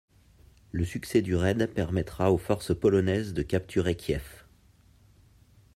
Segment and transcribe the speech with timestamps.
[0.71, 4.45] Le succès du raid permettra aux forces polonaises de capturer Kiev.